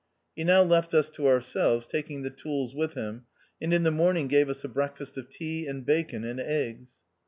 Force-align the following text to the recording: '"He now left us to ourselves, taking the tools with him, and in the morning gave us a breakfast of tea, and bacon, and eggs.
'"He 0.35 0.43
now 0.43 0.63
left 0.63 0.95
us 0.95 1.09
to 1.09 1.27
ourselves, 1.27 1.85
taking 1.85 2.23
the 2.23 2.31
tools 2.31 2.73
with 2.73 2.95
him, 2.95 3.25
and 3.61 3.71
in 3.71 3.83
the 3.83 3.91
morning 3.91 4.27
gave 4.27 4.49
us 4.49 4.63
a 4.63 4.67
breakfast 4.67 5.15
of 5.15 5.29
tea, 5.29 5.67
and 5.67 5.85
bacon, 5.85 6.23
and 6.23 6.39
eggs. 6.39 6.97